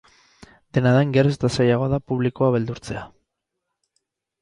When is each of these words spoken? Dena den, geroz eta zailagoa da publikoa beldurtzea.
Dena 0.77 0.93
den, 0.95 1.11
geroz 1.17 1.35
eta 1.37 1.53
zailagoa 1.59 1.91
da 1.93 2.01
publikoa 2.13 2.51
beldurtzea. 2.59 3.09